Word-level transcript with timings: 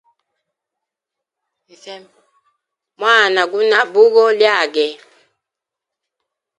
Mwana 2.99 3.41
guna 3.51 3.77
bugo 3.91 4.23
lyage. 4.39 4.87